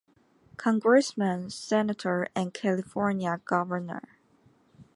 Congressman, 0.57 1.51
Senator 1.51 2.27
and 2.35 2.55
California 2.55 3.39
governor. 3.45 4.01